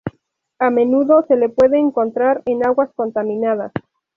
A 0.57 0.71
menudo 0.71 1.23
se 1.27 1.35
le 1.35 1.47
puede 1.49 1.77
encontrar 1.77 2.41
en 2.47 2.65
aguas 2.65 2.89
contaminadas. 2.95 3.71